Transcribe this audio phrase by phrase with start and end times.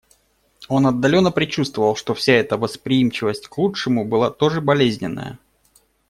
[0.67, 5.37] Он отдаленно предчувствовал, что вся эта восприимчивость к лучшему была тоже болезненная.